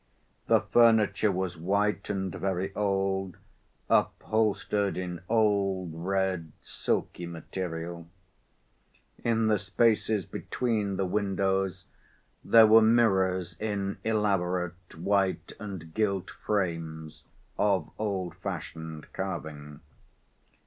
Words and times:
The 0.47 0.61
furniture 0.61 1.31
was 1.31 1.59
white 1.59 2.09
and 2.09 2.33
very 2.33 2.73
old, 2.73 3.37
upholstered 3.87 4.97
in 4.97 5.21
old, 5.29 5.91
red, 5.93 6.51
silky 6.59 7.27
material. 7.27 8.07
In 9.23 9.45
the 9.45 9.59
spaces 9.59 10.25
between 10.25 10.97
the 10.97 11.05
windows 11.05 11.85
there 12.43 12.65
were 12.65 12.81
mirrors 12.81 13.55
in 13.59 13.99
elaborate 14.03 14.95
white 14.97 15.53
and 15.59 15.93
gilt 15.93 16.31
frames, 16.31 17.23
of 17.59 17.91
old‐fashioned 17.99 19.05
carving. 19.13 19.81